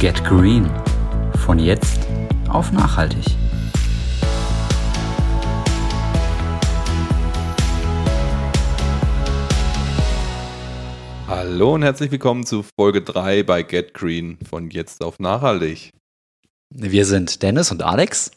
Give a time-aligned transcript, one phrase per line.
[0.00, 0.70] Get Green.
[1.44, 2.06] Von jetzt
[2.48, 3.24] auf nachhaltig.
[11.26, 15.90] Hallo und herzlich willkommen zu Folge 3 bei Get Green von jetzt auf nachhaltig.
[16.72, 18.30] Wir sind Dennis und Alex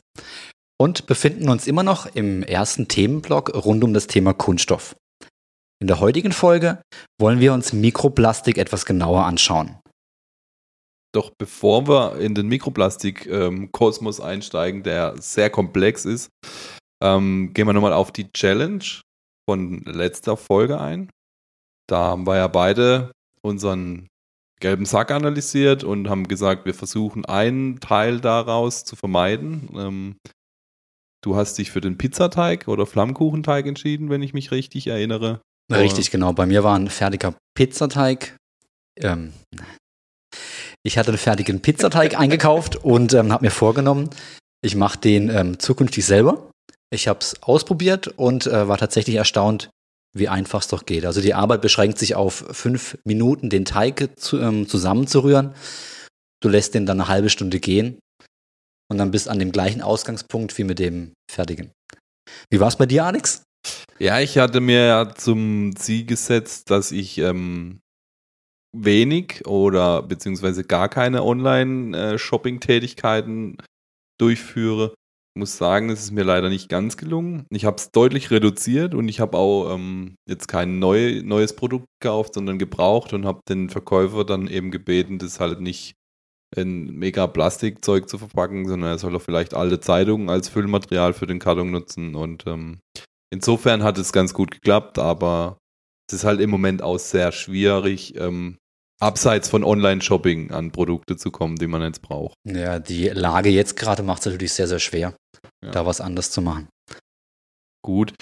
[0.80, 4.96] und befinden uns immer noch im ersten Themenblock rund um das Thema Kunststoff.
[5.80, 6.82] In der heutigen Folge
[7.20, 9.81] wollen wir uns Mikroplastik etwas genauer anschauen.
[11.14, 16.30] Doch bevor wir in den Mikroplastik-Kosmos ähm, einsteigen, der sehr komplex ist,
[17.04, 18.84] ähm, gehen wir nochmal auf die Challenge
[19.50, 21.10] von letzter Folge ein.
[21.90, 23.12] Da haben wir ja beide
[23.42, 24.08] unseren
[24.62, 29.70] gelben Sack analysiert und haben gesagt, wir versuchen einen Teil daraus zu vermeiden.
[29.76, 30.16] Ähm,
[31.22, 35.42] du hast dich für den Pizzateig oder Flammkuchenteig entschieden, wenn ich mich richtig erinnere.
[35.72, 36.34] Richtig, genau.
[36.34, 38.38] Bei mir war ein fertiger Pizzateig.
[38.98, 39.34] Ähm,
[40.84, 44.10] ich hatte einen fertigen Pizzateig eingekauft und ähm, habe mir vorgenommen,
[44.64, 46.50] ich mache den ähm, zukünftig selber.
[46.94, 49.70] Ich habe es ausprobiert und äh, war tatsächlich erstaunt,
[50.14, 51.06] wie einfach es doch geht.
[51.06, 55.54] Also die Arbeit beschränkt sich auf fünf Minuten, den Teig zu, ähm, zusammenzurühren.
[56.42, 58.00] Du lässt den dann eine halbe Stunde gehen
[58.90, 61.72] und dann bist an dem gleichen Ausgangspunkt wie mit dem fertigen.
[62.50, 63.44] Wie war es bei dir, Alex?
[64.00, 67.80] Ja, ich hatte mir ja zum Ziel gesetzt, dass ich ähm,
[68.74, 73.58] wenig oder beziehungsweise gar keine Online-Shopping-Tätigkeiten
[74.20, 74.94] durchführe.
[75.34, 77.46] Ich muss sagen, es ist mir leider nicht ganz gelungen.
[77.50, 81.86] Ich habe es deutlich reduziert und ich habe auch ähm, jetzt kein neu, neues Produkt
[82.02, 85.96] gekauft, sondern gebraucht und habe den Verkäufer dann eben gebeten, das halt nicht
[86.54, 91.28] in mega Plastikzeug zu verpacken, sondern er soll auch vielleicht alte Zeitungen als Füllmaterial für
[91.28, 92.16] den Karton nutzen.
[92.16, 92.80] Und ähm,
[93.34, 95.58] insofern hat es ganz gut geklappt, aber
[96.10, 98.58] es ist halt im Moment auch sehr schwierig, ähm,
[99.02, 102.36] abseits von Online-Shopping an Produkte zu kommen, die man jetzt braucht.
[102.48, 105.16] Ja, die Lage jetzt gerade macht es natürlich sehr, sehr schwer,
[105.64, 105.72] ja.
[105.72, 106.68] da was anders zu machen.
[107.84, 108.14] Gut.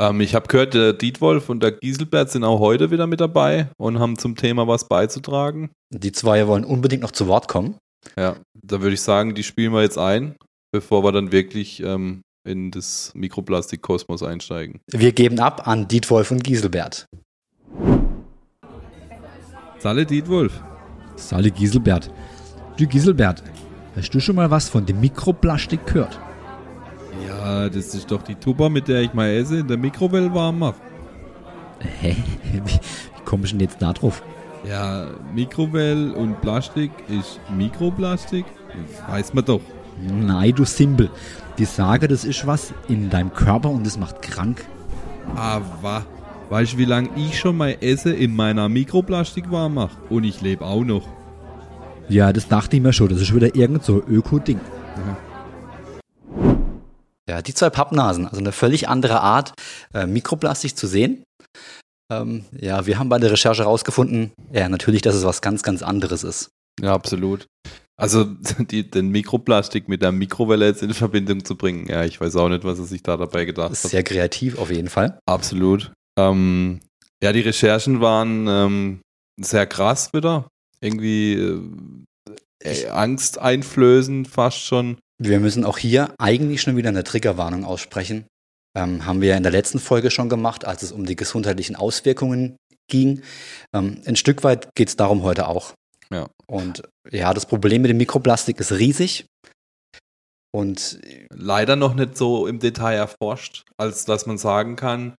[0.00, 3.68] Ähm, ich habe gehört, der Dietwolf und der Gieselbert sind auch heute wieder mit dabei
[3.78, 5.70] und haben zum Thema was beizutragen.
[5.90, 7.76] Die zwei wollen unbedingt noch zu Wort kommen.
[8.16, 10.36] Ja, da würde ich sagen, die spielen wir jetzt ein,
[10.72, 14.80] bevor wir dann wirklich ähm, in das Mikroplastik-Kosmos einsteigen.
[14.90, 17.06] Wir geben ab an Dietwolf und Gieselbert.
[19.78, 20.60] Salle Dietwolf.
[21.16, 22.10] Salle Giselbert.
[22.76, 23.42] Du Giselbert,
[23.96, 26.18] hast du schon mal was von dem Mikroplastik gehört?
[27.26, 30.60] Ja, das ist doch die Tuba, mit der ich mal esse in der Mikrowelle warm
[30.60, 30.76] mache.
[32.00, 32.16] Hä?
[32.52, 32.80] Wie, wie
[33.24, 34.22] kommst du denn jetzt da drauf?
[34.68, 38.44] Ja, Mikrowelle und Plastik ist Mikroplastik.
[38.68, 39.60] Das weiß man doch.
[40.00, 41.10] Nein, du Simpel.
[41.56, 44.64] Die sage, das ist was in deinem Körper und das macht krank.
[45.34, 46.04] Aber
[46.50, 49.98] Weißt du, wie lange ich schon mein Essen in meiner Mikroplastik warm mache?
[50.08, 51.06] Und ich lebe auch noch.
[52.08, 53.10] Ja, das dachte ich mir schon.
[53.10, 54.58] Das ist wieder irgend so Öko-Ding.
[57.26, 57.42] Ja.
[57.42, 59.52] die zwei Pappnasen, also eine völlig andere Art,
[59.92, 61.22] äh, Mikroplastik zu sehen.
[62.10, 65.82] Ähm, ja, wir haben bei der Recherche herausgefunden, ja, natürlich, dass es was ganz, ganz
[65.82, 66.48] anderes ist.
[66.80, 67.46] Ja, absolut.
[68.00, 68.24] Also
[68.58, 72.48] die, den Mikroplastik mit der Mikrowelle jetzt in Verbindung zu bringen, ja, ich weiß auch
[72.48, 73.76] nicht, was er sich da dabei gedacht hat.
[73.76, 75.18] Sehr kreativ auf jeden Fall.
[75.26, 75.92] Absolut.
[76.18, 76.80] Ähm,
[77.22, 79.00] ja, die Recherchen waren ähm,
[79.40, 80.48] sehr krass wieder.
[80.80, 81.34] Irgendwie
[82.62, 84.98] äh, angsteinflößend fast schon.
[85.20, 88.26] Wir müssen auch hier eigentlich schon wieder eine Triggerwarnung aussprechen.
[88.76, 92.56] Ähm, haben wir in der letzten Folge schon gemacht, als es um die gesundheitlichen Auswirkungen
[92.90, 93.22] ging.
[93.72, 95.72] Ähm, ein Stück weit geht es darum heute auch.
[96.10, 96.28] Ja.
[96.46, 99.26] Und ja, das Problem mit dem Mikroplastik ist riesig.
[100.50, 100.98] Und
[101.30, 105.14] leider noch nicht so im Detail erforscht, als dass man sagen kann,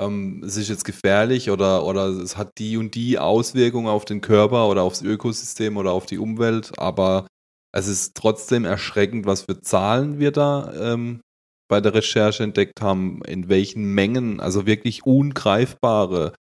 [0.00, 4.20] ähm, es ist jetzt gefährlich oder, oder es hat die und die Auswirkungen auf den
[4.20, 7.26] Körper oder aufs Ökosystem oder auf die Umwelt, aber
[7.72, 11.20] es ist trotzdem erschreckend, was für Zahlen wir da ähm,
[11.68, 16.34] bei der Recherche entdeckt haben, in welchen Mengen, also wirklich ungreifbare,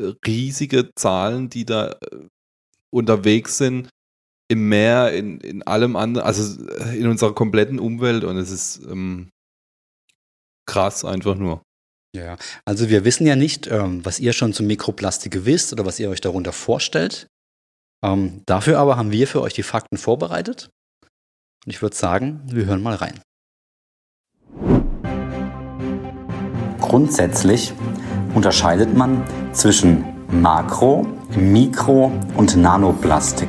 [0.00, 2.28] äh, riesige Zahlen, die da äh,
[2.90, 3.88] unterwegs sind
[4.48, 8.84] im Meer, in, in allem anderen, also äh, in unserer kompletten Umwelt und es ist
[8.86, 9.30] ähm,
[10.66, 11.62] krass einfach nur.
[12.14, 16.00] Ja, also wir wissen ja nicht, ähm, was ihr schon zum Mikroplastik wisst oder was
[16.00, 17.26] ihr euch darunter vorstellt.
[18.04, 20.70] Ähm, dafür aber haben wir für euch die Fakten vorbereitet.
[21.64, 23.20] Und ich würde sagen, wir hören mal rein.
[26.80, 27.72] Grundsätzlich
[28.34, 31.06] unterscheidet man zwischen Makro-,
[31.36, 33.48] Mikro- und Nanoplastik.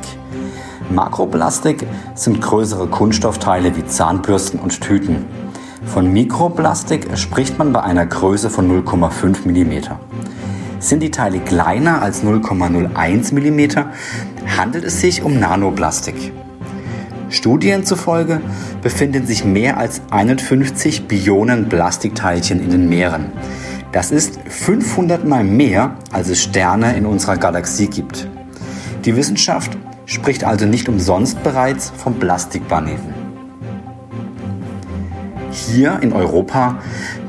[0.90, 5.26] Makroplastik sind größere Kunststoffteile wie Zahnbürsten und Tüten.
[5.84, 9.94] Von Mikroplastik spricht man bei einer Größe von 0,5 mm.
[10.80, 16.32] Sind die Teile kleiner als 0,01 mm, handelt es sich um Nanoplastik.
[17.30, 18.40] Studien zufolge
[18.82, 23.26] befinden sich mehr als 51 Billionen Plastikteilchen in den Meeren.
[23.92, 28.28] Das ist 500 mal mehr, als es Sterne in unserer Galaxie gibt.
[29.04, 29.76] Die Wissenschaft
[30.06, 33.17] spricht also nicht umsonst bereits vom Plastikplaneten.
[35.66, 36.78] Hier in Europa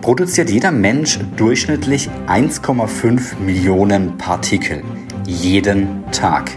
[0.02, 4.84] produziert jeder Mensch durchschnittlich 1,5 Millionen Partikel
[5.26, 6.52] jeden Tag.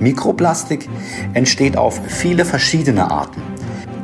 [0.00, 0.88] Mikroplastik
[1.34, 3.42] entsteht auf viele verschiedene Arten.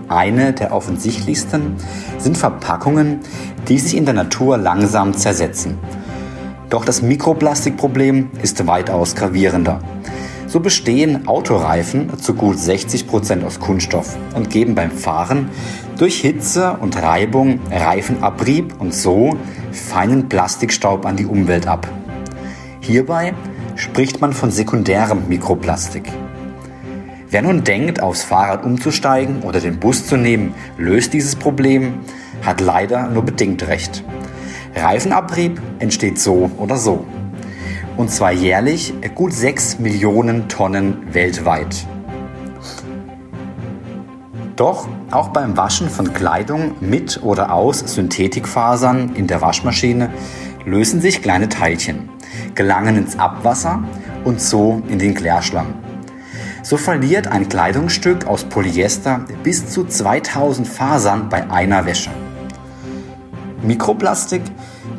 [0.08, 1.74] Eine der offensichtlichsten
[2.18, 3.20] sind Verpackungen,
[3.68, 5.78] die sich in der Natur langsam zersetzen.
[6.70, 9.80] Doch das Mikroplastikproblem ist weitaus gravierender.
[10.50, 15.48] So bestehen Autoreifen zu gut 60 Prozent aus Kunststoff und geben beim Fahren
[15.96, 19.36] durch Hitze und Reibung Reifenabrieb und so
[19.70, 21.86] feinen Plastikstaub an die Umwelt ab.
[22.80, 23.32] Hierbei
[23.76, 26.10] spricht man von sekundärem Mikroplastik.
[27.28, 32.00] Wer nun denkt, aufs Fahrrad umzusteigen oder den Bus zu nehmen, löst dieses Problem,
[32.42, 34.02] hat leider nur bedingt recht.
[34.74, 37.06] Reifenabrieb entsteht so oder so.
[38.00, 41.86] Und zwar jährlich gut 6 Millionen Tonnen weltweit.
[44.56, 50.08] Doch auch beim Waschen von Kleidung mit oder aus Synthetikfasern in der Waschmaschine
[50.64, 52.08] lösen sich kleine Teilchen,
[52.54, 53.84] gelangen ins Abwasser
[54.24, 55.74] und so in den Klärschlamm.
[56.62, 62.10] So verliert ein Kleidungsstück aus Polyester bis zu 2000 Fasern bei einer Wäsche.
[63.62, 64.40] Mikroplastik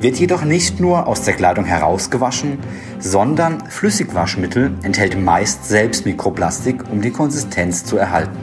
[0.02, 2.58] wird jedoch nicht nur aus der Kleidung herausgewaschen,
[3.02, 8.38] sondern Flüssigwaschmittel enthält meist selbst Mikroplastik, um die Konsistenz zu erhalten.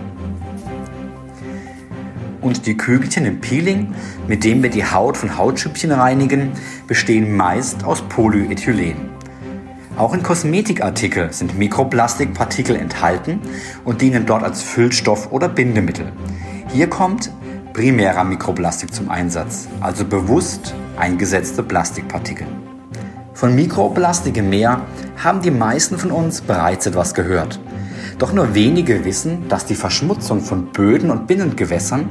[2.41, 3.95] Und die Kügelchen im Peeling,
[4.27, 6.53] mit dem wir die Haut von Hautschüppchen reinigen,
[6.87, 8.97] bestehen meist aus Polyethylen.
[9.97, 13.41] Auch in Kosmetikartikeln sind Mikroplastikpartikel enthalten
[13.85, 16.13] und dienen dort als Füllstoff oder Bindemittel.
[16.73, 17.33] Hier kommt
[17.73, 22.47] primärer Mikroplastik zum Einsatz, also bewusst eingesetzte Plastikpartikel.
[23.39, 24.81] Von Mikroplastik im Meer
[25.17, 27.61] haben die meisten von uns bereits etwas gehört.
[28.19, 32.11] Doch nur wenige wissen, dass die Verschmutzung von Böden und Binnengewässern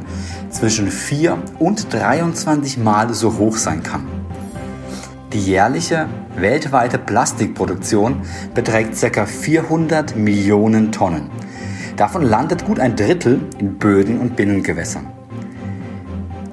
[0.50, 4.08] zwischen 4 und 23 Mal so hoch sein kann.
[5.34, 6.06] Die jährliche
[6.38, 8.22] weltweite Plastikproduktion
[8.54, 9.26] beträgt ca.
[9.26, 11.30] 400 Millionen Tonnen.
[11.98, 15.17] Davon landet gut ein Drittel in Böden und Binnengewässern.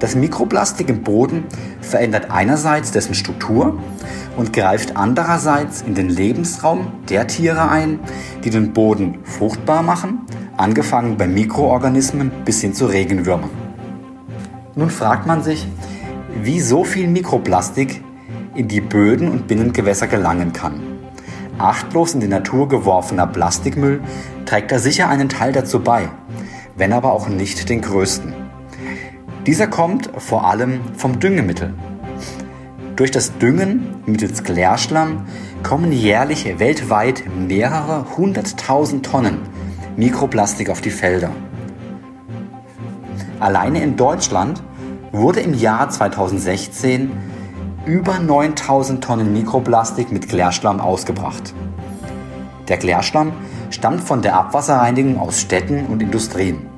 [0.05, 1.45] Das Mikroplastik im Boden
[1.81, 3.79] verändert einerseits dessen Struktur
[4.37, 7.99] und greift andererseits in den Lebensraum der Tiere ein,
[8.43, 10.19] die den Boden fruchtbar machen,
[10.57, 13.49] angefangen bei Mikroorganismen bis hin zu Regenwürmern.
[14.75, 15.67] Nun fragt man sich,
[16.39, 18.03] wie so viel Mikroplastik
[18.53, 20.81] in die Böden und Binnengewässer gelangen kann.
[21.57, 24.01] Achtlos in die Natur geworfener Plastikmüll
[24.45, 26.09] trägt da sicher einen Teil dazu bei,
[26.77, 28.44] wenn aber auch nicht den größten.
[29.45, 31.75] Dieser kommt vor allem vom Düngemittel.
[32.95, 35.27] Durch das Düngen mittels Klärschlamm
[35.61, 39.37] kommen jährlich weltweit mehrere hunderttausend Tonnen
[39.97, 41.29] Mikroplastik auf die Felder.
[43.39, 44.63] Alleine in Deutschland
[45.11, 47.11] wurde im Jahr 2016
[47.85, 51.53] über 9000 Tonnen Mikroplastik mit Klärschlamm ausgebracht.
[52.67, 53.31] Der Klärschlamm
[53.69, 56.74] stammt von der Abwasserreinigung aus Städten und Industrien.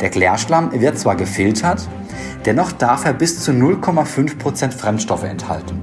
[0.00, 1.88] Der Klärschlamm wird zwar gefiltert,
[2.44, 5.82] dennoch darf er bis zu 0,5% Fremdstoffe enthalten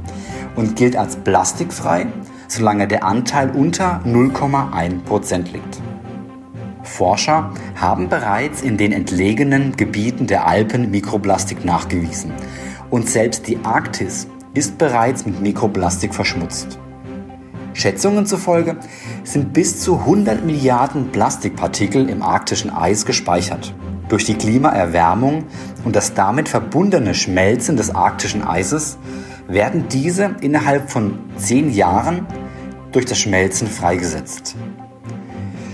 [0.55, 2.07] und gilt als plastikfrei,
[2.47, 5.81] solange der Anteil unter 0,1% liegt.
[6.83, 12.33] Forscher haben bereits in den entlegenen Gebieten der Alpen Mikroplastik nachgewiesen
[12.89, 16.77] und selbst die Arktis ist bereits mit Mikroplastik verschmutzt.
[17.73, 18.75] Schätzungen zufolge
[19.23, 23.73] sind bis zu 100 Milliarden Plastikpartikel im arktischen Eis gespeichert.
[24.11, 25.45] Durch die Klimaerwärmung
[25.85, 28.97] und das damit verbundene Schmelzen des arktischen Eises
[29.47, 32.27] werden diese innerhalb von zehn Jahren
[32.91, 34.57] durch das Schmelzen freigesetzt.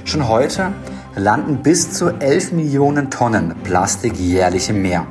[0.06, 0.72] Schon heute
[1.16, 5.08] landen bis zu 11 Millionen Tonnen Plastik jährlich im Meer.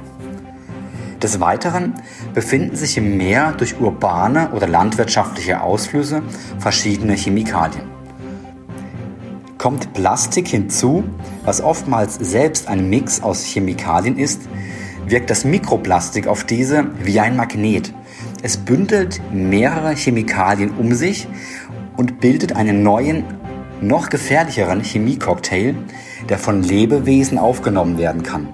[1.21, 1.95] Des Weiteren
[2.33, 6.23] befinden sich im Meer durch urbane oder landwirtschaftliche Ausflüsse
[6.61, 7.96] verschiedene Chemikalien.
[9.67, 11.03] Kommt Plastik hinzu,
[11.45, 14.43] was oftmals selbst ein Mix aus Chemikalien ist,
[15.09, 17.93] wirkt das Mikroplastik auf diese wie ein Magnet.
[18.45, 21.27] Es bündelt mehrere Chemikalien um sich
[21.97, 23.25] und bildet einen neuen,
[23.81, 25.75] noch gefährlicheren Chemiecocktail,
[26.29, 28.47] der von Lebewesen aufgenommen werden kann.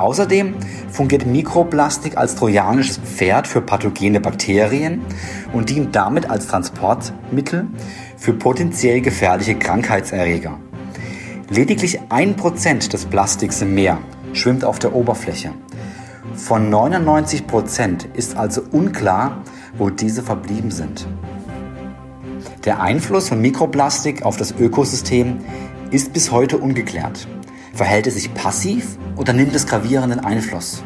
[0.00, 0.54] Außerdem
[0.90, 5.02] fungiert Mikroplastik als trojanisches Pferd für pathogene Bakterien
[5.52, 7.66] und dient damit als Transportmittel
[8.16, 10.58] für potenziell gefährliche Krankheitserreger.
[11.50, 13.98] Lediglich ein Prozent des Plastiks im Meer
[14.32, 15.52] schwimmt auf der Oberfläche.
[16.34, 19.42] Von 99 Prozent ist also unklar,
[19.76, 21.06] wo diese verblieben sind.
[22.64, 25.40] Der Einfluss von Mikroplastik auf das Ökosystem
[25.90, 27.28] ist bis heute ungeklärt.
[27.74, 30.82] Verhält es sich passiv oder nimmt es gravierenden Einfluss?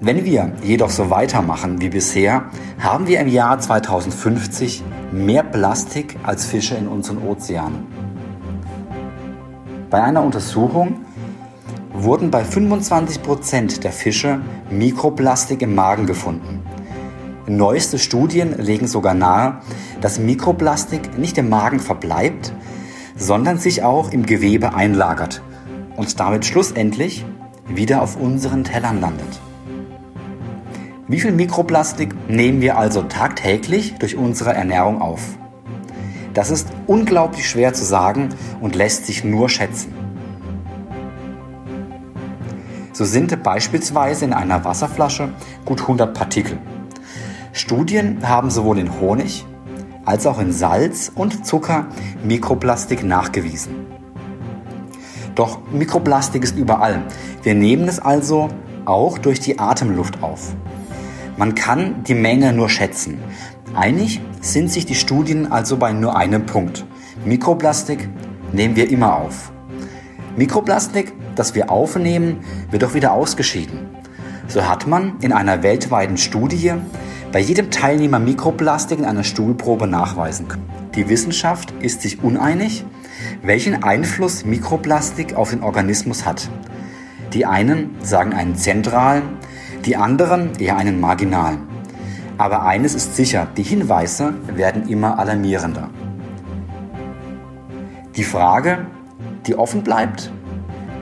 [0.00, 2.44] Wenn wir jedoch so weitermachen wie bisher,
[2.78, 7.86] haben wir im Jahr 2050 mehr Plastik als Fische in unseren Ozeanen.
[9.88, 11.00] Bei einer Untersuchung
[11.94, 16.62] wurden bei 25 Prozent der Fische Mikroplastik im Magen gefunden.
[17.46, 19.60] Neueste Studien legen sogar nahe,
[20.02, 22.52] dass Mikroplastik nicht im Magen verbleibt,
[23.16, 25.40] sondern sich auch im Gewebe einlagert
[26.00, 27.26] und damit schlussendlich
[27.68, 29.38] wieder auf unseren Tellern landet.
[31.08, 35.20] Wie viel Mikroplastik nehmen wir also tagtäglich durch unsere Ernährung auf?
[36.32, 38.30] Das ist unglaublich schwer zu sagen
[38.62, 39.92] und lässt sich nur schätzen.
[42.94, 45.28] So sind beispielsweise in einer Wasserflasche
[45.66, 46.56] gut 100 Partikel.
[47.52, 49.44] Studien haben sowohl in Honig
[50.06, 51.88] als auch in Salz und Zucker
[52.24, 53.99] Mikroplastik nachgewiesen.
[55.40, 57.02] Doch Mikroplastik ist überall.
[57.42, 58.50] Wir nehmen es also
[58.84, 60.54] auch durch die Atemluft auf.
[61.38, 63.16] Man kann die Menge nur schätzen.
[63.74, 66.84] Einig sind sich die Studien also bei nur einem Punkt.
[67.24, 68.06] Mikroplastik
[68.52, 69.50] nehmen wir immer auf.
[70.36, 73.88] Mikroplastik, das wir aufnehmen, wird auch wieder ausgeschieden.
[74.46, 76.74] So hat man in einer weltweiten Studie
[77.32, 80.68] bei jedem Teilnehmer Mikroplastik in einer Stuhlprobe nachweisen können.
[80.96, 82.84] Die Wissenschaft ist sich uneinig,
[83.42, 86.50] welchen Einfluss Mikroplastik auf den Organismus hat.
[87.32, 89.22] Die einen sagen einen zentralen,
[89.84, 91.60] die anderen eher einen marginalen.
[92.36, 95.88] Aber eines ist sicher, die Hinweise werden immer alarmierender.
[98.16, 98.86] Die Frage,
[99.46, 100.32] die offen bleibt,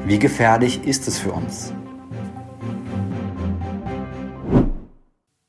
[0.04, 1.72] wie gefährlich ist es für uns?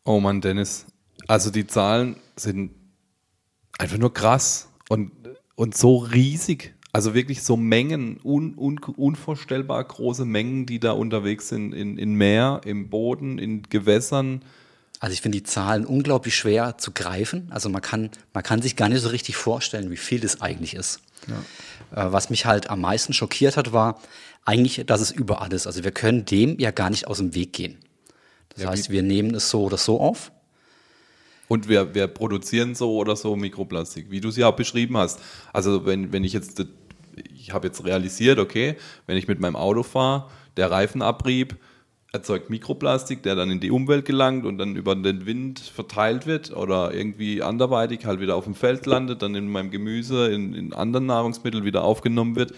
[0.09, 0.87] Oh Mann, Dennis.
[1.27, 2.71] Also die Zahlen sind
[3.77, 5.11] einfach nur krass und,
[5.53, 6.73] und so riesig.
[6.91, 12.15] Also wirklich so Mengen, un, un, unvorstellbar große Mengen, die da unterwegs sind in, in
[12.15, 14.41] Meer, im Boden, in Gewässern.
[14.99, 17.47] Also ich finde die Zahlen unglaublich schwer zu greifen.
[17.51, 20.73] Also man kann, man kann sich gar nicht so richtig vorstellen, wie viel das eigentlich
[20.73, 21.01] ist.
[21.27, 22.07] Ja.
[22.07, 24.01] Äh, was mich halt am meisten schockiert hat, war
[24.43, 25.67] eigentlich, dass es überall ist.
[25.67, 27.77] Also wir können dem ja gar nicht aus dem Weg gehen.
[28.49, 30.31] Das ja, heißt, wir nehmen es so oder so auf.
[31.47, 35.19] Und wir, wir produzieren so oder so Mikroplastik, wie du es ja auch beschrieben hast.
[35.51, 36.63] Also wenn, wenn ich jetzt,
[37.33, 38.75] ich habe jetzt realisiert, okay,
[39.07, 41.57] wenn ich mit meinem Auto fahre, der Reifenabrieb
[42.11, 46.55] erzeugt Mikroplastik, der dann in die Umwelt gelangt und dann über den Wind verteilt wird
[46.55, 50.73] oder irgendwie anderweitig halt wieder auf dem Feld landet, dann in meinem Gemüse, in, in
[50.73, 52.53] anderen Nahrungsmitteln wieder aufgenommen wird.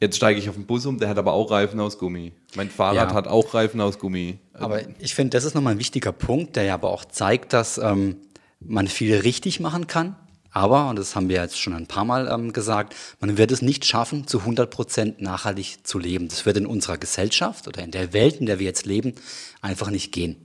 [0.00, 2.32] Jetzt steige ich auf den Bus um, der hat aber auch Reifen aus Gummi.
[2.54, 3.14] Mein Fahrrad ja.
[3.14, 4.38] hat auch Reifen aus Gummi.
[4.54, 7.76] Aber ich finde, das ist nochmal ein wichtiger Punkt, der ja aber auch zeigt, dass
[7.76, 8.16] ähm,
[8.60, 10.16] man viel richtig machen kann.
[10.52, 13.62] Aber, und das haben wir jetzt schon ein paar Mal ähm, gesagt, man wird es
[13.62, 16.28] nicht schaffen, zu 100 Prozent nachhaltig zu leben.
[16.28, 19.14] Das wird in unserer Gesellschaft oder in der Welt, in der wir jetzt leben,
[19.60, 20.36] einfach nicht gehen.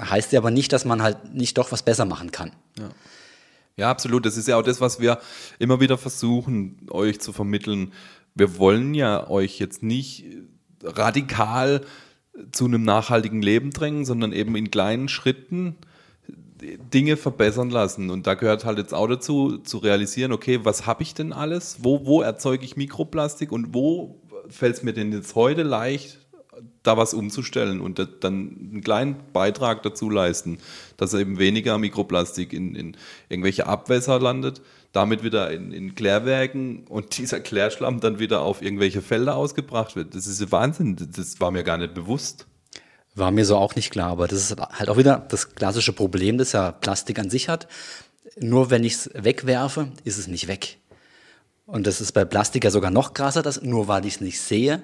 [0.00, 2.52] Heißt ja aber nicht, dass man halt nicht doch was besser machen kann.
[2.78, 2.88] Ja.
[3.76, 4.24] ja, absolut.
[4.24, 5.20] Das ist ja auch das, was wir
[5.58, 7.92] immer wieder versuchen, euch zu vermitteln
[8.34, 10.24] wir wollen ja euch jetzt nicht
[10.82, 11.82] radikal
[12.52, 15.76] zu einem nachhaltigen Leben drängen, sondern eben in kleinen Schritten
[16.62, 18.10] Dinge verbessern lassen.
[18.10, 21.78] Und da gehört halt jetzt auch dazu, zu realisieren, okay, was habe ich denn alles?
[21.80, 26.18] Wo, wo erzeuge ich Mikroplastik und wo fällt es mir denn jetzt heute leicht,
[26.82, 30.58] da was umzustellen und dann einen kleinen Beitrag dazu leisten,
[30.96, 32.96] dass eben weniger Mikroplastik in, in
[33.28, 34.60] irgendwelche Abwässer landet,
[34.92, 40.14] damit wieder in, in Klärwerken und dieser Klärschlamm dann wieder auf irgendwelche Felder ausgebracht wird.
[40.14, 42.46] Das ist Wahnsinn, das war mir gar nicht bewusst.
[43.14, 46.38] War mir so auch nicht klar, aber das ist halt auch wieder das klassische Problem,
[46.38, 47.66] das ja Plastik an sich hat.
[48.38, 50.78] Nur wenn ich es wegwerfe, ist es nicht weg.
[51.66, 54.40] Und das ist bei Plastik ja sogar noch krasser, dass nur weil ich es nicht
[54.40, 54.82] sehe,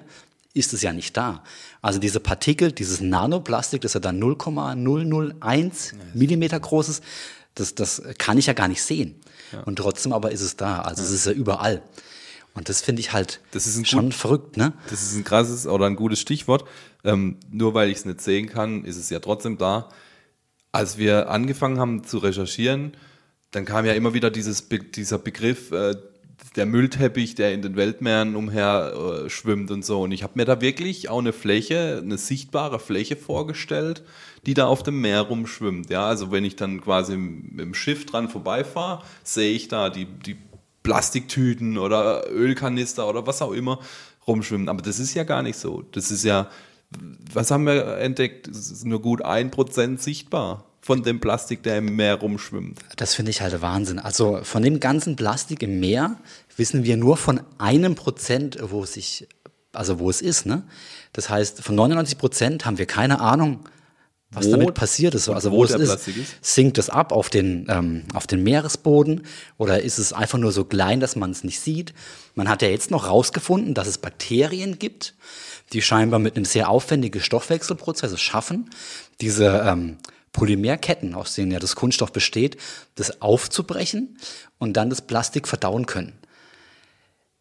[0.53, 1.43] ist es ja nicht da.
[1.81, 7.03] Also diese Partikel, dieses Nanoplastik, das ja dann 0,001 Millimeter groß ist,
[7.55, 9.15] das, das kann ich ja gar nicht sehen.
[9.51, 9.61] Ja.
[9.61, 10.81] Und trotzdem aber ist es da.
[10.81, 11.07] Also ja.
[11.07, 11.81] es ist ja überall.
[12.53, 13.39] Und das finde ich halt
[13.83, 14.73] schon gut, verrückt, ne?
[14.89, 16.65] Das ist ein krasses oder ein gutes Stichwort.
[17.03, 19.89] Ähm, nur weil ich es nicht sehen kann, ist es ja trotzdem da.
[20.71, 22.97] Als wir angefangen haben zu recherchieren,
[23.51, 25.95] dann kam ja immer wieder dieses, dieser Begriff äh,
[26.55, 28.93] der Müllteppich, der in den Weltmeeren umher
[29.25, 30.01] äh, schwimmt und so.
[30.01, 34.03] Und ich habe mir da wirklich auch eine Fläche, eine sichtbare Fläche vorgestellt,
[34.45, 35.89] die da auf dem Meer rumschwimmt.
[35.89, 40.05] Ja, also wenn ich dann quasi mit dem Schiff dran vorbeifahre, sehe ich da die,
[40.05, 40.37] die
[40.83, 43.79] Plastiktüten oder Ölkanister oder was auch immer
[44.25, 44.69] rumschwimmen.
[44.69, 45.83] Aber das ist ja gar nicht so.
[45.91, 46.49] Das ist ja,
[47.33, 48.47] was haben wir entdeckt?
[48.47, 52.79] Es ist nur gut ein Prozent sichtbar von dem Plastik, der im Meer rumschwimmt.
[52.95, 53.99] Das finde ich halt Wahnsinn.
[53.99, 56.15] Also von dem ganzen Plastik im Meer
[56.55, 59.27] wissen wir nur von einem Prozent, wo es sich,
[59.73, 60.45] also wo es ist.
[60.45, 60.63] Ne?
[61.11, 63.65] Das heißt, von 99 Prozent haben wir keine Ahnung,
[64.31, 65.27] was Wo- damit passiert ist.
[65.27, 66.07] Also wo wo es ist.
[66.07, 66.29] Ist?
[66.41, 69.23] Sinkt es ab auf den, ähm, auf den Meeresboden
[69.57, 71.93] oder ist es einfach nur so klein, dass man es nicht sieht?
[72.33, 75.15] Man hat ja jetzt noch rausgefunden, dass es Bakterien gibt,
[75.73, 78.69] die scheinbar mit einem sehr aufwendigen Stoffwechselprozess es schaffen,
[79.19, 79.97] diese ähm,
[80.31, 82.57] Polymerketten, aus denen ja das Kunststoff besteht,
[82.95, 84.17] das aufzubrechen
[84.59, 86.13] und dann das Plastik verdauen können.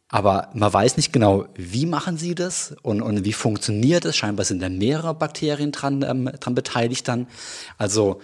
[0.08, 4.16] Aber man weiß nicht genau, wie machen sie das und, und wie funktioniert es.
[4.16, 7.26] Scheinbar sind da mehrere Bakterien dran, ähm, dran beteiligt dann.
[7.76, 8.20] Also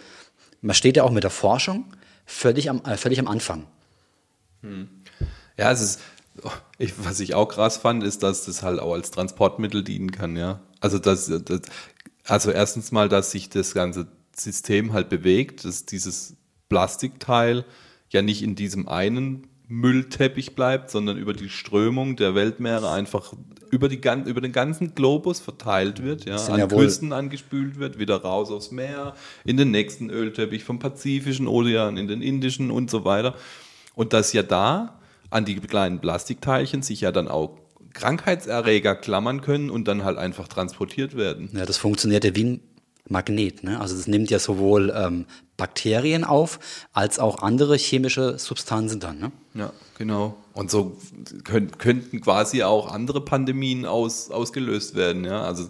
[0.61, 1.87] man steht ja auch mit der Forschung
[2.25, 3.67] völlig am, äh, völlig am Anfang.
[5.59, 6.01] Ja, es ist,
[6.43, 10.13] oh, ich, was ich auch krass fand, ist, dass das halt auch als Transportmittel dienen
[10.13, 10.61] kann, ja.
[10.81, 11.63] Also, dass, das,
[12.25, 16.37] also erstens mal, dass sich das ganze System halt bewegt, dass dieses
[16.69, 17.65] Plastikteil
[18.11, 23.33] ja nicht in diesem einen Müllteppich bleibt, sondern über die Strömung der Weltmeere einfach
[23.71, 28.17] über, die, über den ganzen Globus verteilt wird, ja, an ja Küsten angespült wird, wieder
[28.17, 33.07] raus aufs Meer, in den nächsten Ölteppich vom Pazifischen Ozean, in den Indischen und so
[33.07, 33.35] weiter.
[33.95, 37.59] Und dass ja da an die kleinen Plastikteilchen sich ja dann auch
[37.95, 41.49] Krankheitserreger klammern können und dann halt einfach transportiert werden.
[41.55, 42.61] Ja, das funktioniert ja wie ein
[43.09, 43.65] Magnet.
[43.65, 43.81] Ne?
[43.81, 46.59] Also das nimmt ja sowohl ähm, Bakterien auf,
[46.93, 49.19] als auch andere chemische Substanzen dann.
[49.19, 49.33] Ne?
[49.55, 50.37] Ja, genau.
[50.53, 50.97] Und so
[51.45, 55.43] könnt, könnten quasi auch andere Pandemien aus, ausgelöst werden, ja.
[55.43, 55.69] Also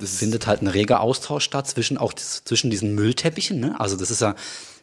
[0.00, 3.60] Es findet halt ein reger Austausch statt zwischen auch zwischen diesen Müllteppichen.
[3.60, 3.78] Ne?
[3.78, 4.34] Also das ist ja,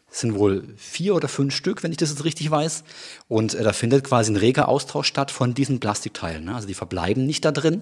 [0.09, 2.83] das sind wohl vier oder fünf Stück, wenn ich das jetzt richtig weiß.
[3.27, 6.45] Und äh, da findet quasi ein reger Austausch statt von diesen Plastikteilen.
[6.45, 6.55] Ne?
[6.55, 7.81] Also die verbleiben nicht da drin,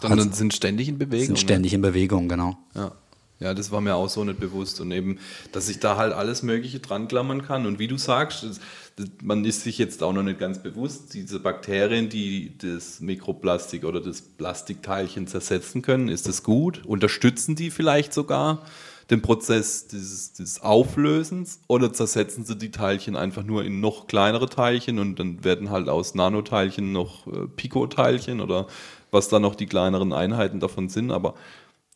[0.00, 1.26] sondern sind ständig in Bewegung.
[1.26, 1.40] sind ne?
[1.40, 2.56] ständig in Bewegung, genau.
[2.74, 2.92] Ja.
[3.40, 4.80] ja, das war mir auch so nicht bewusst.
[4.80, 5.18] Und eben,
[5.52, 7.66] dass ich da halt alles Mögliche dran klammern kann.
[7.66, 8.60] Und wie du sagst, das,
[8.96, 13.84] das, man ist sich jetzt auch noch nicht ganz bewusst, diese Bakterien, die das Mikroplastik
[13.84, 16.84] oder das Plastikteilchen zersetzen können, ist das gut?
[16.84, 18.64] Unterstützen die vielleicht sogar
[19.10, 24.48] den Prozess des, des Auflösens oder zersetzen sie die Teilchen einfach nur in noch kleinere
[24.48, 28.66] Teilchen und dann werden halt aus Nanoteilchen noch äh, Picoteilchen oder
[29.10, 31.34] was da noch die kleineren Einheiten davon sind, aber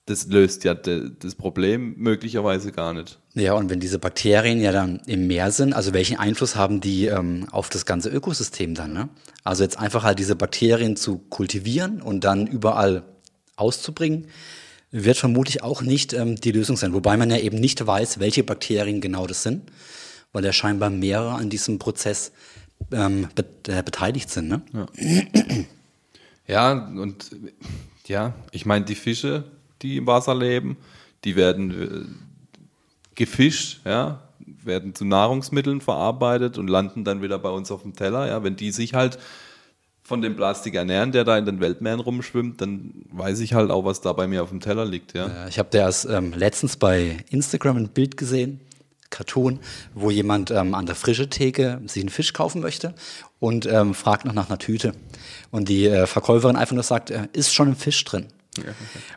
[0.07, 3.21] das löst ja das Problem möglicherweise gar nicht.
[3.35, 7.07] Ja, und wenn diese Bakterien ja dann im Meer sind, also welchen Einfluss haben die
[7.07, 8.93] ähm, auf das ganze Ökosystem dann?
[8.93, 9.09] Ne?
[9.45, 13.05] Also jetzt einfach halt diese Bakterien zu kultivieren und dann überall
[13.55, 14.27] auszubringen,
[14.93, 16.93] wird vermutlich auch nicht ähm, die Lösung sein.
[16.93, 19.63] Wobei man ja eben nicht weiß, welche Bakterien genau das sind,
[20.33, 22.31] weil ja scheinbar mehrere an diesem Prozess
[22.93, 24.49] ähm, be äh, beteiligt sind.
[24.49, 24.63] Ne?
[26.47, 27.31] Ja, und
[28.07, 29.45] ja, ich meine, die Fische,
[29.81, 30.77] die im Wasser leben,
[31.25, 34.23] die werden äh, gefischt, ja,
[34.63, 38.27] werden zu Nahrungsmitteln verarbeitet und landen dann wieder bei uns auf dem Teller.
[38.27, 39.19] Ja, wenn die sich halt
[40.03, 43.85] von dem Plastik ernähren, der da in den Weltmeeren rumschwimmt, dann weiß ich halt auch,
[43.85, 45.15] was da bei mir auf dem Teller liegt.
[45.15, 45.29] Ja.
[45.29, 48.61] Ja, ich habe da erst ähm, letztens bei Instagram ein Bild gesehen,
[49.11, 49.61] Cartoon,
[49.95, 52.95] wo jemand ähm, an der frische Theke sich einen Fisch kaufen möchte
[53.39, 54.93] und ähm, fragt noch nach einer Tüte.
[55.51, 58.27] Und die äh, Verkäuferin einfach nur sagt, äh, ist schon ein Fisch drin.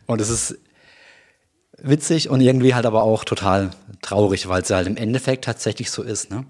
[0.06, 0.58] Und es ist
[1.78, 3.71] witzig und irgendwie halt aber auch total
[4.02, 6.30] traurig, weil es halt im Endeffekt tatsächlich so ist.
[6.30, 6.45] Ne?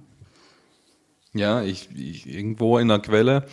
[1.34, 3.45] Ja, ich, ich irgendwo in der Quelle,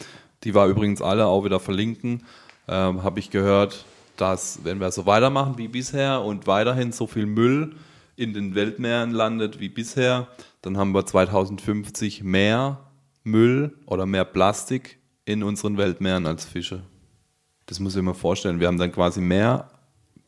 [0.45, 2.25] die war übrigens alle auch wieder verlinken,
[2.69, 3.85] ähm, habe ich gehört,
[4.17, 7.75] dass wenn wir so weitermachen wie bisher und weiterhin so viel Müll
[8.17, 10.29] in den Weltmeeren landet wie bisher,
[10.61, 12.79] dann haben wir 2050 mehr
[13.25, 16.83] Müll oder mehr Plastik in unseren Weltmeeren als Fische.
[17.67, 18.61] Das muss ich mir vorstellen.
[18.61, 19.69] Wir haben dann quasi mehr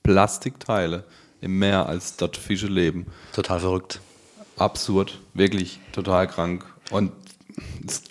[0.02, 1.04] Plastikteile
[1.40, 4.00] im Meer, als dort Fische leben Total verrückt.
[4.56, 6.64] absurd, wirklich total krank.
[6.90, 7.12] Und
[7.86, 8.02] es,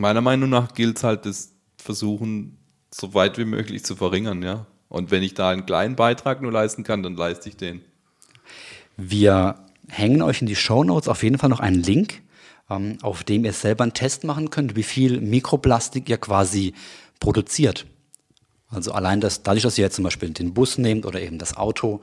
[0.00, 2.58] meiner Meinung nach gilt es halt, das versuchen,
[2.92, 4.66] so weit wie möglich zu verringern, ja.
[4.88, 7.80] Und wenn ich da einen kleinen Beitrag nur leisten kann, dann leiste ich den.
[8.96, 9.54] Wir
[9.88, 12.22] hängen euch in die Show Notes auf jeden Fall noch einen Link,
[12.68, 16.74] ähm, auf dem ihr selber einen Test machen könnt, wie viel Mikroplastik ihr quasi
[17.20, 17.86] produziert.
[18.68, 21.56] Also allein das, dadurch, dass ihr jetzt zum Beispiel den Bus nehmt oder eben das
[21.56, 22.00] Auto,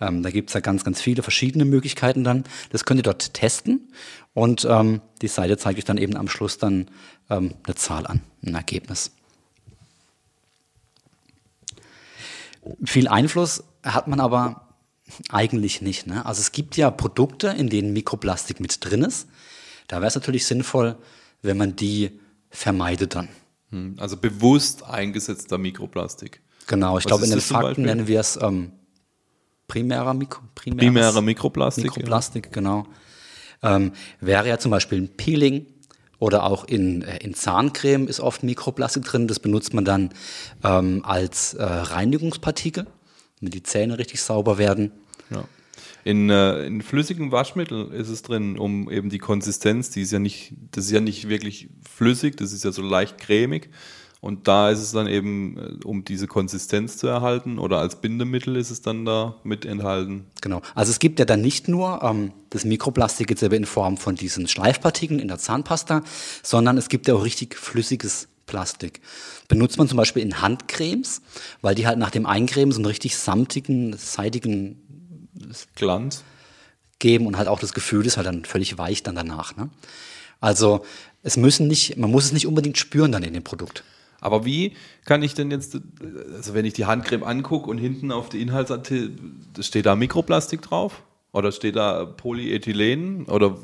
[0.00, 2.44] ähm, da gibt es ja ganz, ganz viele verschiedene Möglichkeiten dann.
[2.70, 3.92] Das könnt ihr dort testen
[4.34, 6.90] und ähm, die Seite zeigt euch dann eben am Schluss dann
[7.30, 9.12] ähm, eine Zahl an, ein Ergebnis.
[12.84, 14.68] Viel Einfluss hat man aber
[15.30, 16.06] eigentlich nicht.
[16.06, 16.24] Ne?
[16.26, 19.28] Also es gibt ja Produkte, in denen Mikroplastik mit drin ist.
[19.86, 20.96] Da wäre es natürlich sinnvoll,
[21.40, 23.28] wenn man die vermeidet dann.
[23.70, 26.42] Hm, Also bewusst eingesetzter Mikroplastik.
[26.66, 28.72] Genau, ich Was glaube, in den Fakten nennen wir es ähm,
[29.68, 31.84] primärer Mikro, Primärer Mikroplastik.
[31.84, 32.86] Mikroplastik, genau.
[33.62, 35.66] Ähm, wäre ja zum Beispiel ein Peeling
[36.18, 39.28] oder auch in, äh, in Zahncreme ist oft Mikroplastik drin.
[39.28, 40.10] Das benutzt man dann
[40.64, 42.86] ähm, als äh, Reinigungspartikel,
[43.40, 44.92] damit die Zähne richtig sauber werden.
[45.30, 45.44] Ja.
[46.04, 50.18] In, äh, in flüssigem Waschmittel ist es drin, um eben die Konsistenz, die ist ja
[50.18, 53.68] nicht, das ist ja nicht wirklich flüssig, das ist ja so leicht cremig.
[54.20, 58.56] Und da ist es dann eben, äh, um diese Konsistenz zu erhalten oder als Bindemittel
[58.56, 60.26] ist es dann da mit enthalten.
[60.40, 60.60] Genau.
[60.74, 64.16] Also es gibt ja dann nicht nur ähm, das Mikroplastik jetzt aber in Form von
[64.16, 66.02] diesen Schleifpartikeln in der Zahnpasta,
[66.42, 69.00] sondern es gibt ja auch richtig flüssiges Plastik.
[69.46, 71.22] Benutzt man zum Beispiel in Handcremes,
[71.60, 74.82] weil die halt nach dem Eincremen so einen richtig samtigen, seidigen
[75.76, 76.24] Glanz.
[76.98, 79.54] geben und halt auch das Gefühl ist halt dann völlig weich dann danach.
[79.56, 79.70] Ne?
[80.40, 80.84] Also
[81.22, 83.84] es müssen nicht, man muss es nicht unbedingt spüren dann in dem Produkt.
[84.20, 84.72] Aber wie
[85.04, 85.78] kann ich denn jetzt,
[86.34, 89.16] also wenn ich die Handcreme angucke und hinten auf die Inhaltsartikel,
[89.60, 91.02] steht da Mikroplastik drauf?
[91.32, 93.26] Oder steht da Polyethylen?
[93.26, 93.56] Oder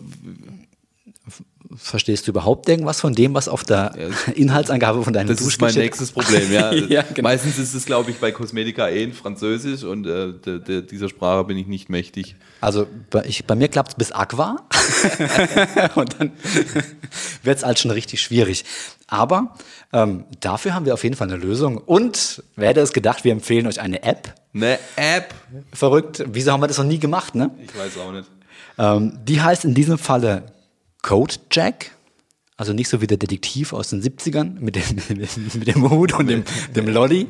[1.76, 3.94] Verstehst du überhaupt irgendwas von dem, was auf der
[4.34, 5.84] Inhaltsangabe von deinem Das ist mein steht?
[5.84, 6.72] nächstes Problem, ja.
[6.88, 7.28] Ja, genau.
[7.28, 11.08] Meistens ist es, glaube ich, bei Kosmetika eh in Französisch und äh, de, de, dieser
[11.08, 12.37] Sprache bin ich nicht mächtig.
[12.60, 14.56] Also bei, ich, bei mir klappt es bis Aqua
[15.94, 16.32] und dann
[17.42, 18.64] wird es halt schon richtig schwierig.
[19.06, 19.54] Aber
[19.92, 21.78] ähm, dafür haben wir auf jeden Fall eine Lösung.
[21.78, 24.34] Und wer hätte es gedacht, wir empfehlen euch eine App.
[24.54, 25.34] Eine App?
[25.72, 27.50] Verrückt, wieso haben wir das noch nie gemacht, ne?
[27.64, 28.28] Ich weiß auch nicht.
[28.76, 30.54] Ähm, die heißt in diesem Falle
[31.05, 31.93] Codejack.
[32.57, 35.19] Also nicht so wie der Detektiv aus den 70ern mit dem,
[35.59, 37.27] mit dem Hut und dem, dem Lolli.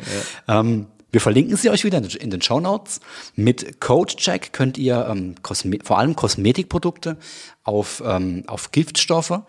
[0.47, 3.01] Ähm, wir verlinken sie euch wieder in den Show Notes.
[3.35, 5.35] Mit Codecheck könnt ihr ähm,
[5.83, 7.17] vor allem Kosmetikprodukte
[7.63, 9.43] auf, ähm, auf Giftstoffe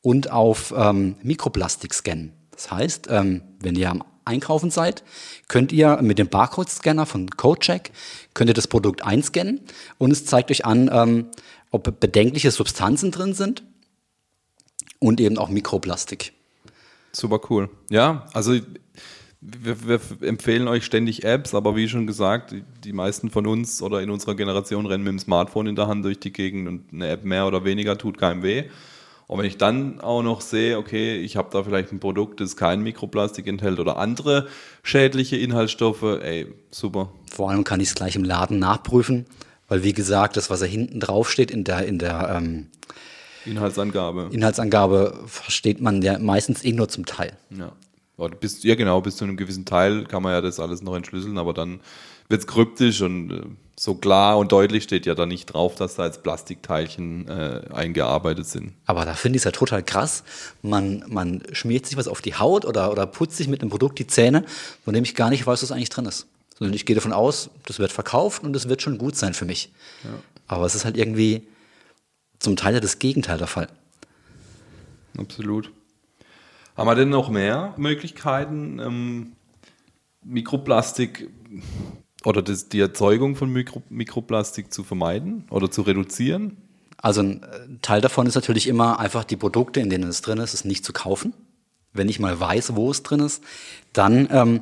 [0.00, 2.32] und auf ähm, Mikroplastik scannen.
[2.50, 5.02] Das heißt, ähm, wenn ihr am Einkaufen seid,
[5.48, 7.90] könnt ihr mit dem Barcode-Scanner von Codecheck
[8.34, 9.60] könnt ihr das Produkt einscannen
[9.98, 11.26] und es zeigt euch an, ähm,
[11.72, 13.64] ob bedenkliche Substanzen drin sind
[15.00, 16.32] und eben auch Mikroplastik.
[17.10, 17.68] Super cool.
[17.90, 18.54] Ja, also
[19.40, 22.54] wir, wir empfehlen euch ständig Apps, aber wie schon gesagt,
[22.84, 26.04] die, meisten von uns oder in unserer Generation rennen mit dem Smartphone in der Hand
[26.04, 28.64] durch die Gegend und eine App mehr oder weniger tut keinem weh.
[29.26, 32.56] Und wenn ich dann auch noch sehe, okay, ich habe da vielleicht ein Produkt, das
[32.56, 34.46] kein Mikroplastik enthält oder andere
[34.82, 37.12] schädliche Inhaltsstoffe, ey, super.
[37.30, 39.26] Vor allem kann ich es gleich im Laden nachprüfen,
[39.68, 42.68] weil wie gesagt, das, was da hinten drauf steht in der, in der ähm,
[43.44, 44.28] Inhaltsangabe.
[44.32, 47.36] Inhaltsangabe, versteht man ja meistens eh nur zum Teil.
[47.50, 47.72] Ja.
[48.40, 51.38] Bis, ja, genau, bis zu einem gewissen Teil kann man ja das alles noch entschlüsseln,
[51.38, 51.80] aber dann
[52.28, 53.42] wird es kryptisch und äh,
[53.78, 58.46] so klar und deutlich steht ja da nicht drauf, dass da jetzt Plastikteilchen äh, eingearbeitet
[58.46, 58.74] sind.
[58.86, 60.22] Aber da finde ich es ja total krass.
[60.62, 63.98] Man, man schmiert sich was auf die Haut oder, oder putzt sich mit einem Produkt
[63.98, 64.44] die Zähne,
[64.84, 66.26] von dem ich gar nicht weiß, was eigentlich drin ist.
[66.62, 69.44] Sondern ich gehe davon aus, das wird verkauft und das wird schon gut sein für
[69.44, 69.72] mich.
[70.46, 71.48] Aber es ist halt irgendwie
[72.38, 73.68] zum Teil ja das Gegenteil der Fall.
[75.18, 75.72] Absolut.
[76.76, 79.32] Haben wir denn noch mehr Möglichkeiten, ähm,
[80.22, 81.28] Mikroplastik
[82.24, 86.58] oder das, die Erzeugung von Mikro, Mikroplastik zu vermeiden oder zu reduzieren?
[86.96, 90.38] Also ein äh, Teil davon ist natürlich immer einfach die Produkte, in denen es drin
[90.38, 91.34] ist, es nicht zu kaufen.
[91.92, 93.42] Wenn ich mal weiß, wo es drin ist,
[93.92, 94.60] dann ähm,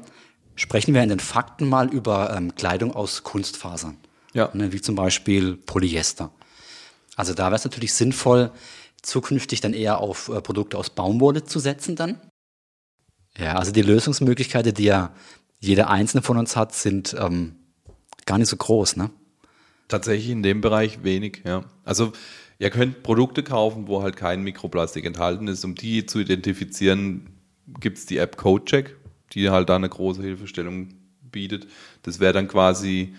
[0.60, 3.96] sprechen wir in den Fakten mal über ähm, Kleidung aus Kunstfasern.
[4.34, 4.50] Ja.
[4.52, 6.30] Ne, wie zum Beispiel Polyester.
[7.16, 8.52] Also da wäre es natürlich sinnvoll,
[9.02, 12.20] zukünftig dann eher auf äh, Produkte aus Baumwolle zu setzen dann.
[13.38, 15.14] Ja, also die Lösungsmöglichkeiten, die ja
[15.58, 17.56] jeder einzelne von uns hat, sind ähm,
[18.26, 19.10] gar nicht so groß, ne?
[19.88, 21.64] Tatsächlich in dem Bereich wenig, ja.
[21.84, 22.12] Also
[22.58, 25.64] ihr könnt Produkte kaufen, wo halt kein Mikroplastik enthalten ist.
[25.64, 27.40] Um die zu identifizieren,
[27.80, 28.99] gibt es die App CodeCheck,
[29.32, 30.88] die halt da eine große Hilfestellung
[31.22, 31.66] bietet.
[32.02, 33.14] Das wäre dann quasi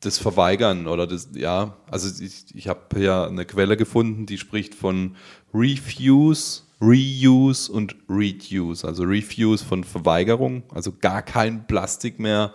[0.00, 4.74] das Verweigern oder das, ja, also ich, ich habe ja eine Quelle gefunden, die spricht
[4.74, 5.16] von
[5.54, 8.84] Refuse, Reuse und Reduce.
[8.84, 12.52] Also Refuse von Verweigerung, also gar kein Plastik mehr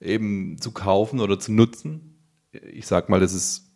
[0.00, 2.16] eben zu kaufen oder zu nutzen.
[2.72, 3.66] Ich sag mal, das ist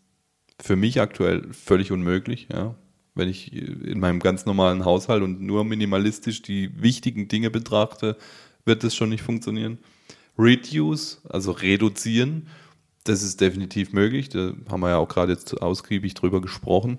[0.60, 2.74] für mich aktuell völlig unmöglich, ja.
[3.20, 8.16] Wenn ich in meinem ganz normalen Haushalt und nur minimalistisch die wichtigen Dinge betrachte,
[8.64, 9.76] wird das schon nicht funktionieren.
[10.38, 12.46] Reduce, also reduzieren,
[13.04, 14.30] das ist definitiv möglich.
[14.30, 16.98] Da haben wir ja auch gerade jetzt ausgiebig drüber gesprochen.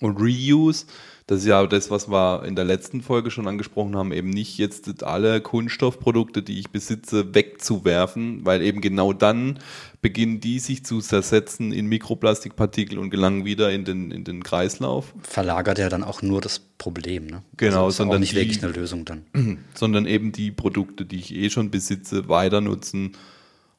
[0.00, 0.86] Und Reuse,
[1.28, 4.56] das ist ja das, was wir in der letzten Folge schon angesprochen haben, eben nicht
[4.56, 9.58] jetzt alle Kunststoffprodukte, die ich besitze, wegzuwerfen, weil eben genau dann
[10.00, 15.12] beginnen die sich zu zersetzen in Mikroplastikpartikel und gelangen wieder in den, in den Kreislauf.
[15.22, 17.26] Verlagert ja dann auch nur das Problem.
[17.26, 17.42] Ne?
[17.58, 19.24] Genau, also ist sondern nicht die- wirklich eine Lösung dann.
[19.74, 23.12] sondern eben die Produkte, die ich eh schon besitze, weiter nutzen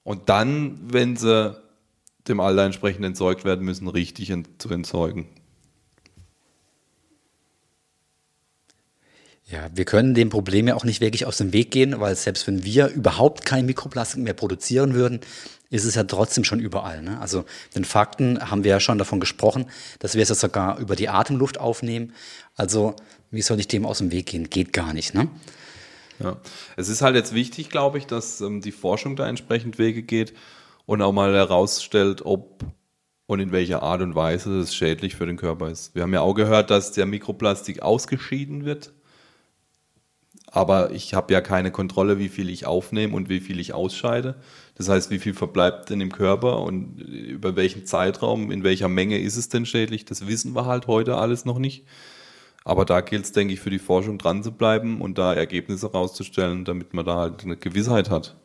[0.04, 1.56] und dann, wenn sie
[2.28, 5.26] dem Alter entsprechend entsorgt werden müssen, richtig ent zu entsorgen.
[9.52, 12.46] Ja, wir können dem Problem ja auch nicht wirklich aus dem Weg gehen, weil selbst
[12.46, 15.22] wenn wir überhaupt kein Mikroplastik mehr produzieren würden,
[15.72, 17.02] ist es ja trotzdem schon überall.
[17.02, 17.20] Ne?
[17.20, 19.66] Also den Fakten haben wir ja schon davon gesprochen,
[20.00, 22.14] dass wir es ja sogar über die Atemluft aufnehmen.
[22.56, 22.96] Also
[23.32, 24.50] wie soll ich dem aus dem Weg gehen?
[24.50, 25.14] Geht gar nicht.
[25.14, 25.28] Ne?
[26.20, 26.38] Ja.
[26.76, 30.34] Es ist halt jetzt wichtig, glaube ich, dass ähm, die Forschung da entsprechend Wege geht
[30.86, 32.64] und auch mal herausstellt, ob
[33.26, 35.94] und in welcher Art und Weise das schädlich für den Körper ist.
[35.94, 38.92] Wir haben ja auch gehört, dass der Mikroplastik ausgeschieden wird,
[40.52, 44.36] aber ich habe ja keine Kontrolle, wie viel ich aufnehme und wie viel ich ausscheide.
[44.76, 49.20] Das heißt, wie viel verbleibt denn im Körper und über welchen Zeitraum, in welcher Menge
[49.20, 51.86] ist es denn schädlich, das wissen wir halt heute alles noch nicht.
[52.64, 55.92] Aber da gilt es, denke ich, für die Forschung dran zu bleiben und da Ergebnisse
[55.92, 58.36] rauszustellen, damit man da halt eine Gewissheit hat.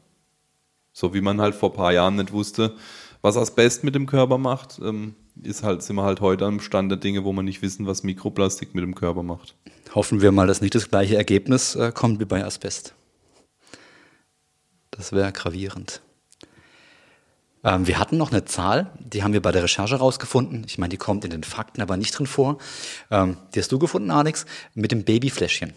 [0.93, 2.75] So wie man halt vor ein paar Jahren nicht wusste,
[3.23, 6.91] was Asbest mit dem Körper macht, ähm, ist halt, sind wir halt heute am Stand
[6.91, 9.55] der Dinge, wo wir nicht wissen, was Mikroplastik mit dem Körper macht.
[9.95, 12.95] Hoffen wir mal, dass nicht das gleiche Ergebnis äh, kommt wie bei Asbest.
[14.91, 16.03] Das wäre gravierend.
[17.65, 20.65] Ähm, wir hatten noch eine Zahl, die haben wir bei der Recherche rausgefunden.
[20.69, 22.59] Ich meine, die kommt in den Fakten aber nicht drin vor.
[23.11, 25.73] Ähm, die hast du gefunden, Alex, mit dem Babyfläschchen.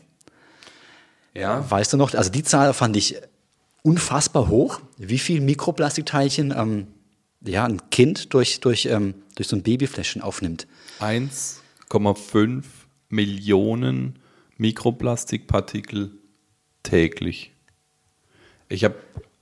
[1.34, 1.70] Ja.
[1.70, 3.15] Weißt du noch, also die Zahl fand ich
[3.84, 6.88] unfassbar hoch, wie viel Mikroplastikteilchen ähm,
[7.41, 10.67] ja, ein Kind durch, durch, ähm, durch so ein Babyfläschchen aufnimmt.
[11.00, 12.63] 1,5
[13.10, 14.19] Millionen
[14.58, 16.12] Mikroplastikpartikel
[16.82, 17.54] täglich.
[18.67, 18.95] Ich habe,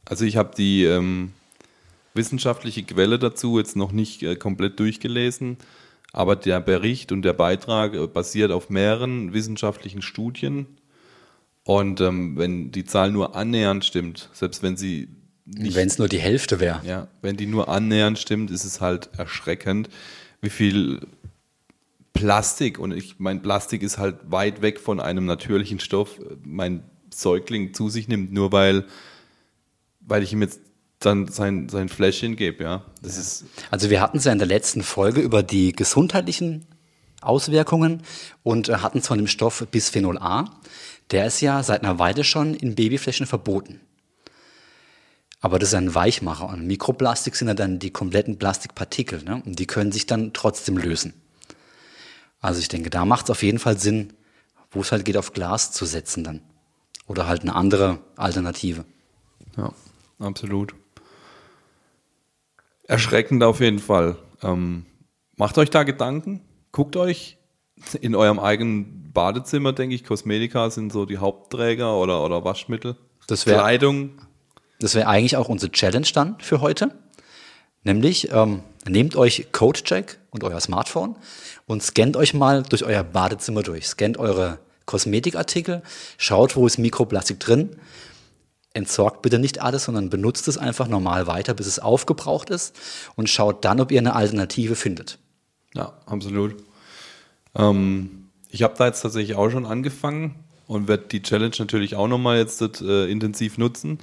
[0.04, 1.32] also ich habe die ähm,
[2.14, 5.58] wissenschaftliche Quelle dazu jetzt noch nicht äh, komplett durchgelesen,
[6.12, 10.68] aber der Bericht und der Beitrag äh, basiert auf mehreren wissenschaftlichen Studien.
[11.64, 15.08] Und ähm, wenn die Zahl nur annähernd stimmt, selbst wenn sie
[15.46, 16.82] Wenn es nur die Hälfte wäre.
[16.86, 19.90] ja, wenn die nur annähernd stimmt, ist es halt erschreckend,
[20.42, 21.02] wie viel
[22.14, 27.74] Plastik, und ich mein Plastik ist halt weit weg von einem natürlichen Stoff, mein Säugling
[27.74, 28.86] zu sich nimmt, nur weil,
[30.00, 30.62] weil ich ihm jetzt
[31.00, 32.86] dann sein, sein Fläschchen gebe, ja.
[33.02, 36.66] Das ist, Also wir hatten es ja in der letzten Folge über die gesundheitlichen
[37.22, 38.02] Auswirkungen
[38.44, 40.46] und äh, hatten von dem Stoff Bisphenol A.
[41.12, 43.82] Der ist ja seit einer Weile schon in Babyflächen verboten.
[45.46, 49.44] Aber das ist ein Weichmacher und Mikroplastik sind ja dann die kompletten Plastikpartikel ne?
[49.46, 51.14] und die können sich dann trotzdem lösen.
[52.42, 54.14] Also ich denke, da macht es auf jeden Fall Sinn,
[54.72, 56.42] wo es halt geht, auf Glas zu setzen dann.
[57.06, 58.86] Oder halt eine andere Alternative.
[59.56, 59.72] ja,
[60.18, 60.74] absolut.
[62.88, 64.18] Erschreckend auf jeden Fall.
[64.42, 64.88] Ähm,
[65.38, 67.38] macht euch da Gedanken, guckt euch
[68.02, 72.96] in eurem eigenen Badezimmer, denke ich, Kosmetika sind so die Hauptträger oder, oder Waschmittel.
[73.28, 74.22] Das wär- Kleidung,
[74.80, 76.92] Das wäre eigentlich auch unsere Challenge dann für heute.
[77.84, 81.16] Nämlich, ähm, nehmt euch CodeCheck und euer Smartphone
[81.66, 83.88] und scannt euch mal durch euer Badezimmer durch.
[83.88, 85.82] Scannt eure Kosmetikartikel,
[86.18, 87.78] schaut, wo ist Mikroplastik drin.
[88.74, 92.76] Entsorgt bitte nicht alles, sondern benutzt es einfach normal weiter, bis es aufgebraucht ist
[93.16, 95.18] und schaut dann, ob ihr eine Alternative findet.
[95.74, 96.56] Ja, absolut.
[97.56, 100.36] Ähm, ich habe da jetzt tatsächlich auch schon angefangen
[100.68, 104.00] und werde die Challenge natürlich auch nochmal jetzt äh, intensiv nutzen.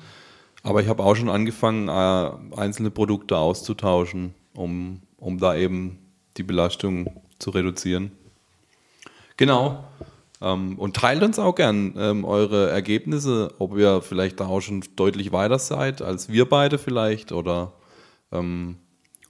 [0.62, 5.98] Aber ich habe auch schon angefangen, äh, einzelne Produkte auszutauschen, um, um da eben
[6.36, 8.12] die Belastung zu reduzieren.
[9.36, 9.84] Genau.
[10.40, 14.84] Ähm, und teilt uns auch gern ähm, eure Ergebnisse, ob ihr vielleicht da auch schon
[14.96, 17.72] deutlich weiter seid als wir beide vielleicht oder
[18.32, 18.76] ähm,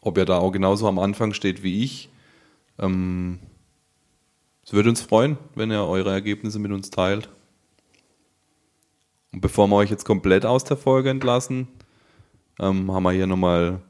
[0.01, 2.09] ob ihr da auch genauso am Anfang steht wie ich.
[2.79, 3.40] Ähm,
[4.64, 7.29] es würde uns freuen, wenn ihr eure Ergebnisse mit uns teilt.
[9.33, 11.68] Und bevor wir euch jetzt komplett aus der Folge entlassen,
[12.61, 13.81] ähm, haben wir hier nochmal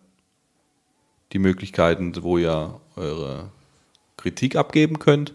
[1.33, 3.51] die Möglichkeiten, wo ihr eure
[4.17, 5.35] Kritik abgeben könnt.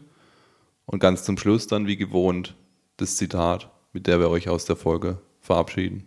[0.86, 2.56] Und ganz zum Schluss dann wie gewohnt
[2.96, 6.06] das Zitat, mit der wir euch aus der Folge verabschieden.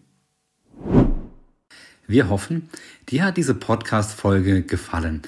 [2.07, 2.71] Wir hoffen,
[3.09, 5.23] dir hat diese Podcast-Folge gefallen.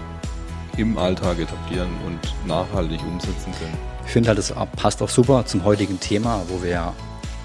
[0.77, 3.77] im Alltag etablieren und nachhaltig umsetzen können.
[4.07, 6.95] Ich finde halt, das passt auch super zum heutigen Thema, wo wir ja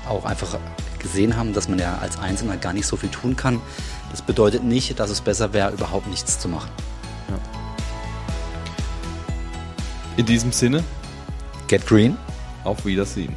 [0.08, 0.58] auch einfach
[1.00, 3.60] gesehen haben, dass man ja als Einzelner gar nicht so viel tun kann.
[4.12, 6.70] Das bedeutet nicht, dass es besser wäre, überhaupt nichts zu machen.
[7.30, 7.36] Ja.
[10.18, 10.84] In diesem Sinne,
[11.68, 12.18] get green.
[12.64, 13.36] Auf Wiedersehen.